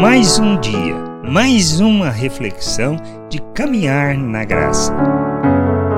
Mais 0.00 0.40
um 0.40 0.60
dia, 0.60 0.96
mais 1.22 1.78
uma 1.78 2.10
reflexão 2.10 2.96
de 3.30 3.40
caminhar 3.54 4.18
na 4.18 4.44
graça. 4.44 4.92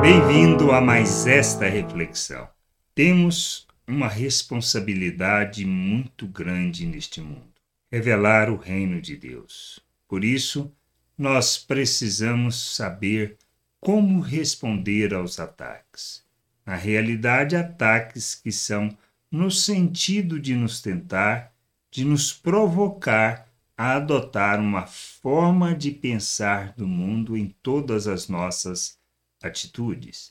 Bem-vindo 0.00 0.72
a 0.72 0.80
mais 0.80 1.26
esta 1.26 1.68
reflexão. 1.68 2.48
Temos 2.94 3.66
uma 3.86 4.08
responsabilidade 4.08 5.66
muito 5.66 6.26
grande 6.26 6.86
neste 6.86 7.20
mundo: 7.20 7.52
revelar 7.90 8.48
o 8.48 8.56
reino 8.56 8.98
de 8.98 9.14
Deus. 9.14 9.78
Por 10.08 10.24
isso, 10.24 10.72
nós 11.18 11.58
precisamos 11.58 12.74
saber 12.74 13.36
como 13.78 14.20
responder 14.20 15.12
aos 15.12 15.38
ataques. 15.38 16.24
Na 16.64 16.76
realidade, 16.76 17.56
ataques 17.56 18.34
que 18.34 18.50
são 18.50 18.96
no 19.30 19.50
sentido 19.50 20.40
de 20.40 20.54
nos 20.54 20.80
tentar, 20.80 21.52
de 21.90 22.06
nos 22.06 22.32
provocar 22.32 23.51
a 23.82 23.96
adotar 23.96 24.60
uma 24.60 24.86
forma 24.86 25.74
de 25.74 25.90
pensar 25.90 26.72
do 26.76 26.86
mundo 26.86 27.36
em 27.36 27.48
todas 27.64 28.06
as 28.06 28.28
nossas 28.28 28.96
atitudes. 29.42 30.30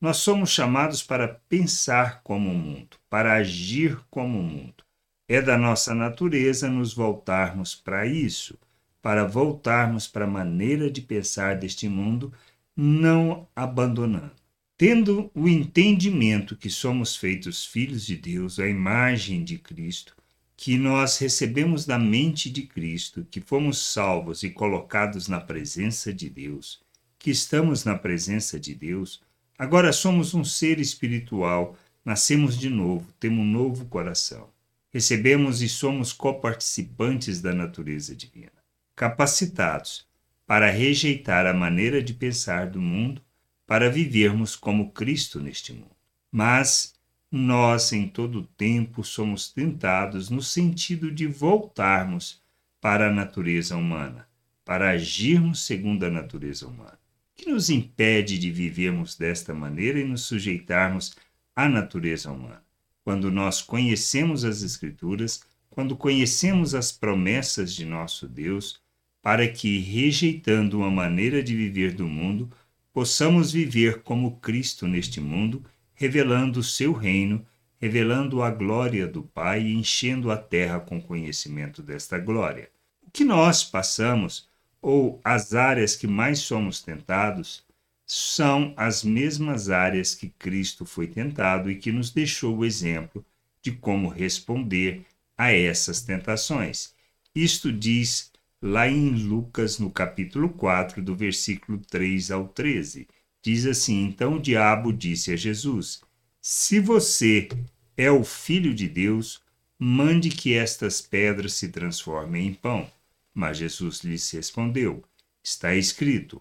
Nós 0.00 0.18
somos 0.18 0.50
chamados 0.50 1.02
para 1.02 1.26
pensar 1.48 2.22
como 2.22 2.52
o 2.52 2.54
mundo, 2.54 2.96
para 3.10 3.32
agir 3.32 3.98
como 4.08 4.38
o 4.38 4.42
mundo. 4.44 4.84
É 5.26 5.42
da 5.42 5.58
nossa 5.58 5.96
natureza 5.96 6.70
nos 6.70 6.94
voltarmos 6.94 7.74
para 7.74 8.06
isso, 8.06 8.56
para 9.02 9.26
voltarmos 9.26 10.06
para 10.06 10.24
a 10.24 10.30
maneira 10.30 10.88
de 10.88 11.02
pensar 11.02 11.56
deste 11.56 11.88
mundo, 11.88 12.32
não 12.76 13.48
abandonando. 13.56 14.30
Tendo 14.78 15.28
o 15.34 15.48
entendimento 15.48 16.56
que 16.56 16.70
somos 16.70 17.16
feitos 17.16 17.66
filhos 17.66 18.06
de 18.06 18.16
Deus, 18.16 18.60
a 18.60 18.68
imagem 18.68 19.42
de 19.42 19.58
Cristo, 19.58 20.14
que 20.62 20.78
nós 20.78 21.18
recebemos 21.18 21.84
da 21.84 21.98
mente 21.98 22.48
de 22.48 22.62
Cristo, 22.62 23.26
que 23.28 23.40
fomos 23.40 23.84
salvos 23.92 24.44
e 24.44 24.50
colocados 24.50 25.26
na 25.26 25.40
presença 25.40 26.14
de 26.14 26.30
Deus, 26.30 26.80
que 27.18 27.32
estamos 27.32 27.84
na 27.84 27.98
presença 27.98 28.60
de 28.60 28.72
Deus, 28.72 29.20
agora 29.58 29.92
somos 29.92 30.34
um 30.34 30.44
ser 30.44 30.78
espiritual, 30.78 31.76
nascemos 32.04 32.56
de 32.56 32.70
novo, 32.70 33.12
temos 33.18 33.40
um 33.40 33.44
novo 33.44 33.86
coração. 33.86 34.50
Recebemos 34.92 35.62
e 35.62 35.68
somos 35.68 36.12
coparticipantes 36.12 37.40
da 37.40 37.52
natureza 37.52 38.14
divina, 38.14 38.52
capacitados 38.94 40.06
para 40.46 40.70
rejeitar 40.70 41.44
a 41.44 41.52
maneira 41.52 42.00
de 42.00 42.14
pensar 42.14 42.70
do 42.70 42.80
mundo, 42.80 43.20
para 43.66 43.90
vivermos 43.90 44.54
como 44.54 44.92
Cristo 44.92 45.40
neste 45.40 45.72
mundo. 45.72 45.96
Mas 46.30 46.94
nós 47.32 47.94
em 47.94 48.06
todo 48.06 48.40
o 48.40 48.46
tempo 48.46 49.02
somos 49.02 49.50
tentados 49.50 50.28
no 50.28 50.42
sentido 50.42 51.10
de 51.10 51.26
voltarmos 51.26 52.42
para 52.78 53.08
a 53.08 53.12
natureza 53.12 53.74
humana, 53.74 54.28
para 54.66 54.90
agirmos 54.90 55.64
segundo 55.64 56.04
a 56.04 56.10
natureza 56.10 56.66
humana. 56.66 56.98
Que 57.34 57.50
nos 57.50 57.70
impede 57.70 58.38
de 58.38 58.50
vivermos 58.50 59.16
desta 59.16 59.54
maneira 59.54 59.98
e 59.98 60.04
nos 60.04 60.24
sujeitarmos 60.24 61.16
à 61.56 61.70
natureza 61.70 62.30
humana? 62.30 62.62
Quando 63.02 63.30
nós 63.30 63.62
conhecemos 63.62 64.44
as 64.44 64.62
Escrituras, 64.62 65.42
quando 65.70 65.96
conhecemos 65.96 66.74
as 66.74 66.92
promessas 66.92 67.74
de 67.74 67.86
nosso 67.86 68.28
Deus, 68.28 68.78
para 69.22 69.48
que, 69.48 69.78
rejeitando 69.78 70.78
uma 70.80 70.90
maneira 70.90 71.42
de 71.42 71.56
viver 71.56 71.94
do 71.94 72.06
mundo, 72.06 72.50
possamos 72.92 73.52
viver 73.52 74.02
como 74.02 74.36
Cristo 74.38 74.86
neste 74.86 75.18
mundo 75.18 75.64
revelando 76.02 76.58
o 76.58 76.64
seu 76.64 76.92
reino, 76.92 77.46
revelando 77.80 78.42
a 78.42 78.50
glória 78.50 79.06
do 79.06 79.22
Pai 79.22 79.62
e 79.62 79.72
enchendo 79.72 80.32
a 80.32 80.36
terra 80.36 80.80
com 80.80 81.00
conhecimento 81.00 81.80
desta 81.80 82.18
glória. 82.18 82.68
O 83.06 83.10
que 83.12 83.24
nós 83.24 83.62
passamos, 83.62 84.48
ou 84.80 85.20
as 85.22 85.54
áreas 85.54 85.94
que 85.94 86.08
mais 86.08 86.40
somos 86.40 86.82
tentados, 86.82 87.64
são 88.04 88.74
as 88.76 89.04
mesmas 89.04 89.70
áreas 89.70 90.12
que 90.12 90.28
Cristo 90.28 90.84
foi 90.84 91.06
tentado 91.06 91.70
e 91.70 91.76
que 91.76 91.92
nos 91.92 92.10
deixou 92.10 92.56
o 92.56 92.64
exemplo 92.64 93.24
de 93.62 93.70
como 93.70 94.08
responder 94.08 95.06
a 95.38 95.52
essas 95.52 96.00
tentações. 96.00 96.96
Isto 97.32 97.72
diz 97.72 98.32
lá 98.60 98.88
em 98.88 99.10
Lucas, 99.10 99.78
no 99.78 99.88
capítulo 99.88 100.48
4, 100.48 101.00
do 101.00 101.14
versículo 101.14 101.78
3 101.78 102.32
ao 102.32 102.48
13 102.48 103.06
Diz 103.42 103.66
assim: 103.66 104.04
Então 104.04 104.36
o 104.36 104.40
diabo 104.40 104.92
disse 104.92 105.32
a 105.32 105.36
Jesus: 105.36 106.00
Se 106.40 106.78
você 106.78 107.48
é 107.96 108.10
o 108.10 108.22
filho 108.22 108.72
de 108.72 108.88
Deus, 108.88 109.42
mande 109.78 110.30
que 110.30 110.54
estas 110.54 111.00
pedras 111.00 111.54
se 111.54 111.68
transformem 111.68 112.46
em 112.46 112.54
pão. 112.54 112.88
Mas 113.34 113.58
Jesus 113.58 114.00
lhes 114.02 114.30
respondeu: 114.30 115.02
Está 115.42 115.74
escrito: 115.74 116.40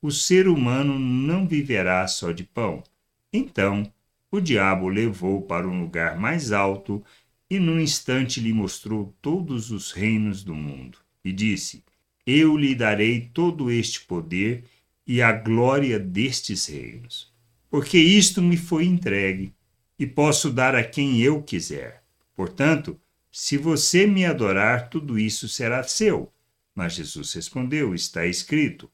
O 0.00 0.10
ser 0.10 0.48
humano 0.48 0.98
não 0.98 1.46
viverá 1.46 2.06
só 2.08 2.32
de 2.32 2.44
pão. 2.44 2.82
Então 3.30 3.92
o 4.30 4.40
diabo 4.40 4.86
o 4.86 4.88
levou 4.88 5.42
para 5.42 5.68
um 5.68 5.80
lugar 5.82 6.18
mais 6.18 6.52
alto 6.52 7.04
e 7.50 7.58
num 7.58 7.80
instante 7.80 8.40
lhe 8.40 8.52
mostrou 8.52 9.14
todos 9.22 9.70
os 9.70 9.90
reinos 9.90 10.42
do 10.42 10.54
mundo 10.54 10.98
e 11.22 11.32
disse: 11.32 11.84
Eu 12.26 12.56
lhe 12.56 12.74
darei 12.74 13.28
todo 13.32 13.70
este 13.70 14.00
poder 14.00 14.64
e 15.08 15.22
a 15.22 15.32
glória 15.32 15.98
destes 15.98 16.66
reinos. 16.66 17.32
Porque 17.70 17.96
isto 17.96 18.42
me 18.42 18.58
foi 18.58 18.84
entregue, 18.84 19.54
e 19.98 20.06
posso 20.06 20.50
dar 20.50 20.74
a 20.74 20.84
quem 20.84 21.18
eu 21.20 21.42
quiser. 21.42 22.04
Portanto, 22.36 23.00
se 23.32 23.56
você 23.56 24.06
me 24.06 24.24
adorar, 24.24 24.88
tudo 24.90 25.18
isso 25.18 25.48
será 25.48 25.82
seu. 25.82 26.30
Mas 26.74 26.94
Jesus 26.94 27.32
respondeu: 27.32 27.94
Está 27.94 28.26
escrito: 28.26 28.90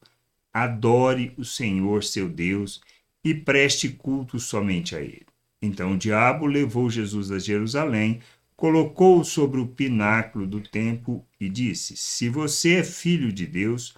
Adore 0.51 1.33
o 1.37 1.45
Senhor 1.45 2.03
seu 2.03 2.27
Deus 2.27 2.81
e 3.23 3.33
preste 3.33 3.89
culto 3.89 4.39
somente 4.39 4.95
a 4.95 5.01
ele. 5.01 5.25
Então 5.61 5.93
o 5.93 5.97
diabo 5.97 6.45
levou 6.45 6.89
Jesus 6.89 7.31
a 7.31 7.39
Jerusalém, 7.39 8.21
colocou-o 8.55 9.23
sobre 9.23 9.59
o 9.59 9.67
pináculo 9.67 10.47
do 10.47 10.61
templo 10.61 11.23
e 11.39 11.49
disse: 11.49 11.95
Se 11.95 12.29
você 12.29 12.75
é 12.75 12.83
filho 12.83 13.31
de 13.31 13.45
Deus, 13.45 13.95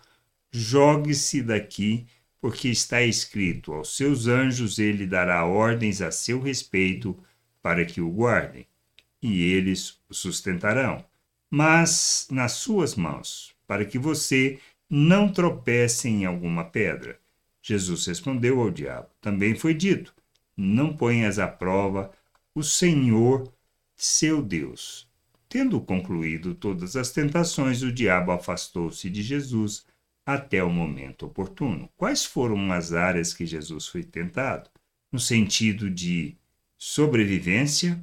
jogue-se 0.52 1.42
daqui, 1.42 2.08
porque 2.40 2.70
está 2.70 3.02
escrito: 3.02 3.74
aos 3.74 3.96
seus 3.96 4.28
anjos 4.28 4.80
ele 4.80 5.06
dará 5.06 5.46
ordens 5.46 6.02
a 6.02 6.12
seu 6.12 6.40
respeito 6.40 7.18
para 7.62 7.86
que 7.86 8.00
o 8.02 8.10
guardem, 8.10 8.66
e 9.22 9.42
eles 9.42 10.00
o 10.10 10.14
sustentarão. 10.14 11.04
Mas 11.50 12.28
nas 12.30 12.54
suas 12.54 12.96
mãos, 12.96 13.56
para 13.66 13.86
que 13.86 13.98
você 13.98 14.60
não 14.90 15.32
tropece 15.32 16.08
em 16.08 16.26
alguma 16.26 16.64
pedra. 16.64 17.20
Jesus 17.62 18.06
respondeu 18.06 18.62
ao 18.62 18.72
diabo: 18.72 19.10
Também 19.20 19.56
foi 19.56 19.74
dito: 19.74 20.14
Não 20.56 20.96
ponhas 20.96 21.40
à 21.40 21.48
prova 21.48 22.12
o 22.56 22.64
Senhor, 22.64 23.52
seu 23.96 24.42
Deus. 24.42 25.08
Tendo 25.50 25.80
concluído 25.80 26.56
todas 26.56 26.96
as 26.96 27.12
tentações, 27.12 27.82
o 27.82 27.92
diabo 27.92 28.32
afastou-se 28.32 29.10
de 29.10 29.22
Jesus 29.22 29.86
até 30.28 30.62
o 30.62 30.70
momento 30.70 31.26
oportuno. 31.26 31.90
Quais 31.96 32.26
foram 32.26 32.70
as 32.74 32.92
áreas 32.92 33.34
que 33.34 33.46
Jesus 33.46 33.88
foi 33.88 34.04
tentado? 34.04 34.70
No 35.10 35.22
sentido 35.22 35.90
de 35.90 36.36
sobrevivência, 36.78 37.98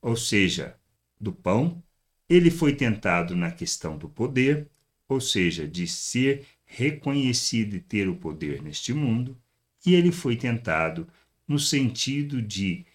ou 0.00 0.16
seja, 0.16 0.74
do 1.20 1.34
pão. 1.34 1.82
Ele 2.26 2.50
foi 2.50 2.74
tentado 2.74 3.36
na 3.36 3.50
questão 3.50 3.98
do 3.98 4.08
poder, 4.08 4.66
ou 5.06 5.20
seja, 5.20 5.68
de 5.68 5.86
ser 5.86 6.46
reconhecido 6.64 7.76
e 7.76 7.80
ter 7.80 8.08
o 8.08 8.16
poder 8.16 8.62
neste 8.62 8.94
mundo. 8.94 9.36
E 9.84 9.94
ele 9.94 10.10
foi 10.10 10.34
tentado 10.34 11.06
no 11.46 11.58
sentido 11.58 12.40
de 12.40 12.86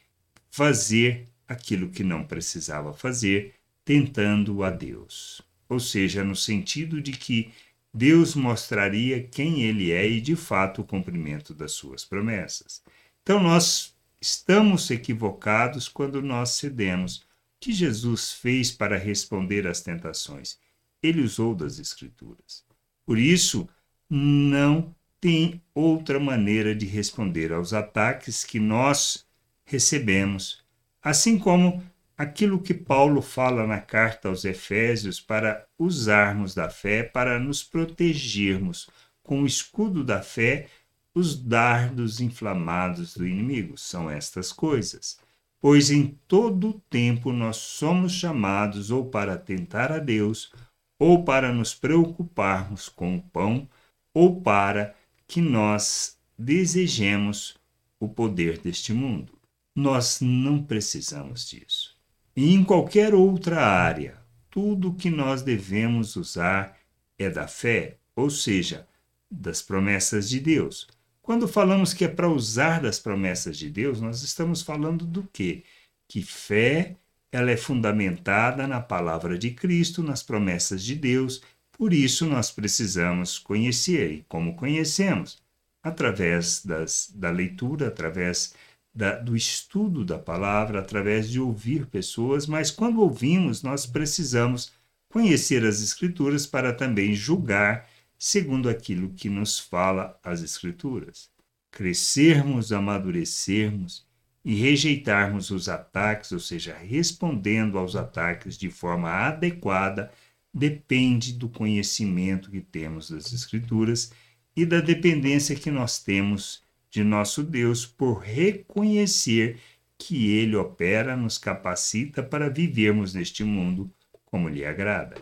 fazer 0.49 1.29
aquilo 1.47 1.89
que 1.89 2.03
não 2.03 2.23
precisava 2.23 2.93
fazer, 2.93 3.53
tentando 3.85 4.63
a 4.63 4.71
Deus. 4.71 5.39
Ou 5.69 5.79
seja, 5.79 6.23
no 6.23 6.35
sentido 6.35 6.99
de 6.99 7.11
que 7.11 7.51
Deus 7.93 8.35
mostraria 8.35 9.22
quem 9.22 9.64
ele 9.64 9.91
é 9.91 10.08
e, 10.08 10.22
de 10.22 10.35
fato, 10.35 10.82
o 10.82 10.85
cumprimento 10.85 11.53
das 11.53 11.73
suas 11.73 12.05
promessas. 12.05 12.82
Então, 13.22 13.41
nós 13.41 13.93
estamos 14.20 14.90
equivocados 14.90 15.88
quando 15.88 16.22
nós 16.22 16.52
cedemos. 16.52 17.17
O 17.17 17.23
que 17.59 17.73
Jesus 17.73 18.32
fez 18.34 18.72
para 18.72 18.97
responder 18.97 19.67
às 19.67 19.82
tentações? 19.82 20.58
Ele 21.03 21.22
usou 21.22 21.53
das 21.53 21.79
Escrituras. 21.79 22.64
Por 23.05 23.17
isso, 23.17 23.67
não 24.09 24.96
tem 25.20 25.61
outra 25.73 26.20
maneira 26.20 26.73
de 26.73 26.85
responder 26.85 27.52
aos 27.52 27.73
ataques 27.73 28.44
que 28.44 28.59
nós 28.59 29.26
recebemos, 29.64 30.64
assim 31.02 31.37
como 31.37 31.84
aquilo 32.22 32.62
que 32.62 32.73
Paulo 32.73 33.20
fala 33.20 33.66
na 33.66 33.79
carta 33.79 34.28
aos 34.28 34.46
Efésios 34.46 35.20
para 35.20 35.66
usarmos 35.78 36.53
da 36.53 36.70
fé 36.70 37.02
para 37.02 37.40
nos 37.40 37.64
protegermos 37.64 38.88
com 39.23 39.41
o 39.41 39.47
escudo 39.47 40.03
da 40.03 40.22
fé 40.22 40.68
os 41.16 41.35
dardos 41.35 42.22
inflamados 42.22 43.16
do 43.16 43.28
inimigo. 43.28 43.76
São 43.76 44.08
estas 44.08 44.53
coisas. 44.53 45.20
Pois 45.59 45.90
em 45.90 46.20
todo 46.28 46.70
o 46.70 46.82
tempo 46.90 47.32
nós 47.32 47.58
somos 47.58 48.14
chamados 48.14 48.91
ou 48.91 49.09
para 49.09 49.35
tentar 49.35 49.91
a 49.91 49.97
Deus 49.97 50.52
ou 51.00 51.23
para 51.23 51.52
nos 51.52 51.73
preocuparmos 51.73 52.88
com 52.88 53.18
o 53.18 53.22
pão, 53.23 53.68
ou 54.14 54.40
para 54.40 54.96
que 55.28 55.41
nós 55.41 56.20
desejemos 56.38 57.58
o 58.00 58.08
poder 58.08 58.59
deste 58.59 58.94
mundo. 58.94 59.34
Nós 59.76 60.20
não 60.22 60.64
precisamos 60.64 61.50
disso. 61.50 61.91
E 62.35 62.53
em 62.53 62.63
qualquer 62.63 63.13
outra 63.13 63.61
área, 63.66 64.17
tudo 64.49 64.93
que 64.93 65.09
nós 65.09 65.41
devemos 65.41 66.16
usar 66.16 66.78
é 67.17 67.29
da 67.29 67.47
fé, 67.47 67.97
ou 68.16 68.29
seja, 68.29 68.87
das 69.29 69.61
promessas 69.61 70.29
de 70.29 70.39
Deus. 70.39 70.87
Quando 71.22 71.47
falamos 71.47 71.93
que 71.93 72.05
é 72.05 72.07
para 72.07 72.29
usar 72.29 72.81
das 72.81 72.99
promessas 72.99 73.57
de 73.57 73.69
Deus, 73.69 74.01
nós 74.01 74.23
estamos 74.23 74.61
falando 74.61 75.05
do 75.05 75.28
quê? 75.31 75.63
Que 76.07 76.22
fé 76.22 76.95
ela 77.31 77.49
é 77.49 77.57
fundamentada 77.57 78.67
na 78.67 78.81
palavra 78.81 79.37
de 79.37 79.51
Cristo, 79.51 80.03
nas 80.03 80.22
promessas 80.22 80.84
de 80.84 80.95
Deus, 80.95 81.41
por 81.72 81.93
isso 81.93 82.25
nós 82.25 82.51
precisamos 82.51 83.39
conhecer. 83.39 84.11
E 84.11 84.25
como 84.27 84.55
conhecemos? 84.55 85.41
Através 85.81 86.63
das, 86.63 87.11
da 87.16 87.31
leitura, 87.31 87.87
através 87.87 88.53
da, 88.93 89.16
do 89.16 89.35
estudo 89.35 90.03
da 90.03 90.20
palavra, 90.20 90.79
através 90.79 91.29
de 91.29 91.40
ouvir 91.40 91.85
pessoas, 91.85 92.46
mas 92.46 92.70
quando 92.70 93.02
ouvimos, 93.02 93.64
nós 93.64 93.85
precisamos 93.85 94.73
conhecer 95.09 95.66
as 95.66 95.82
Escrituras 95.82 96.46
para 96.46 96.73
também 96.73 97.14
julgar 97.14 97.88
segundo 98.17 98.70
aquilo 98.70 99.14
que 99.14 99.29
nos 99.29 99.58
fala 99.59 100.20
as 100.23 100.41
Escrituras. 100.41 101.29
Crescermos, 101.72 102.72
amadurecermos 102.72 104.05
e 104.43 104.55
rejeitarmos 104.55 105.52
os 105.52 105.70
ataques, 105.70 106.32
ou 106.32 106.40
seja, 106.40 106.76
respondendo 106.76 107.78
aos 107.78 107.96
ataques 107.96 108.58
de 108.58 108.70
forma 108.70 109.09
adequada, 109.09 110.11
depende 110.53 111.34
do 111.34 111.47
conhecimento 111.47 112.52
que 112.52 112.59
temos 112.59 113.09
das 113.09 113.32
Escrituras 113.32 114.11
e 114.55 114.66
da 114.66 114.82
dependência 114.82 115.55
que 115.55 115.72
nós 115.72 116.03
temos 116.03 116.61
de 116.91 117.03
nosso 117.03 117.41
Deus 117.41 117.85
por 117.85 118.20
reconhecer 118.20 119.58
que 119.97 120.32
Ele 120.32 120.55
opera, 120.55 121.16
nos 121.16 121.38
capacita 121.38 122.22
para 122.22 122.49
vivermos 122.49 123.14
neste 123.14 123.43
mundo 123.43 123.90
como 124.26 124.49
lhe 124.49 124.66
agrada. 124.66 125.16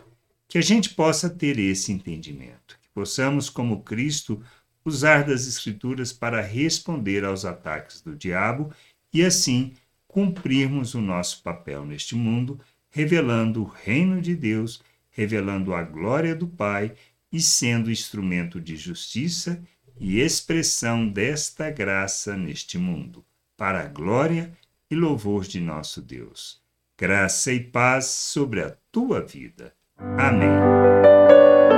Que 0.48 0.58
a 0.58 0.62
gente 0.62 0.90
possa 0.90 1.30
ter 1.30 1.58
esse 1.58 1.92
entendimento, 1.92 2.78
que 2.82 2.88
possamos, 2.92 3.48
como 3.48 3.82
Cristo, 3.82 4.42
usar 4.84 5.24
das 5.24 5.46
Escrituras 5.46 6.12
para 6.12 6.40
responder 6.40 7.24
aos 7.24 7.44
ataques 7.44 8.00
do 8.00 8.16
diabo 8.16 8.72
e 9.12 9.24
assim 9.24 9.72
cumprirmos 10.08 10.94
o 10.94 11.00
nosso 11.00 11.42
papel 11.42 11.84
neste 11.84 12.16
mundo, 12.16 12.58
revelando 12.90 13.62
o 13.62 13.66
reino 13.66 14.20
de 14.20 14.34
Deus, 14.34 14.82
revelando 15.10 15.72
a 15.72 15.82
glória 15.84 16.34
do 16.34 16.48
Pai 16.48 16.94
e 17.30 17.40
sendo 17.40 17.90
instrumento 17.92 18.60
de 18.60 18.76
justiça 18.76 19.62
e 20.00 20.18
expressão 20.18 21.06
desta 21.06 21.70
graça 21.70 22.34
neste 22.34 22.78
mundo, 22.78 23.22
para 23.54 23.82
a 23.82 23.86
glória 23.86 24.50
e 24.90 24.94
louvor 24.94 25.44
de 25.44 25.60
nosso 25.60 26.00
Deus. 26.00 26.58
Graça 26.98 27.52
e 27.52 27.60
paz 27.60 28.06
sobre 28.06 28.62
a 28.62 28.74
tua 28.90 29.20
vida. 29.20 29.74
Amém. 30.18 30.48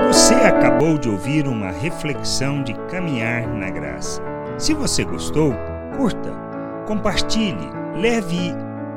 Você 0.07 0.35
acabou 0.35 0.97
de 0.99 1.09
ouvir 1.09 1.49
uma 1.49 1.73
reflexão 1.73 2.63
de 2.63 2.75
caminhar 2.89 3.49
na 3.49 3.71
graça. 3.71 4.23
Se 4.57 4.73
você 4.73 5.05
gostou, 5.05 5.53
curta, 5.97 6.33
compartilhe, 6.87 7.71
leve 7.97 8.53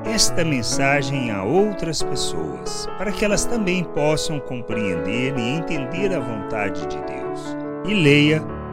esta 0.05 0.45
mensagem 0.45 1.31
a 1.31 1.43
outras 1.43 2.03
pessoas, 2.03 2.85
para 2.97 3.11
que 3.11 3.25
elas 3.25 3.45
também 3.45 3.83
possam 3.83 4.39
compreender 4.39 5.35
e 5.35 5.41
entender 5.41 6.13
a 6.13 6.19
vontade 6.19 6.85
de 6.85 6.97
Deus. 7.01 7.57
E 7.87 7.93
leia 7.93 8.54